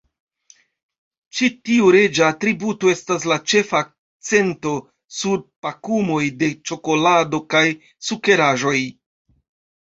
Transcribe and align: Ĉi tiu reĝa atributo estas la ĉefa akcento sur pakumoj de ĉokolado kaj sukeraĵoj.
Ĉi 1.39 1.49
tiu 1.69 1.89
reĝa 1.95 2.29
atributo 2.35 2.89
estas 2.93 3.27
la 3.31 3.37
ĉefa 3.53 3.81
akcento 3.85 4.73
sur 5.19 5.37
pakumoj 5.67 6.19
de 6.41 6.51
ĉokolado 6.71 7.43
kaj 7.55 7.63
sukeraĵoj. 8.09 8.77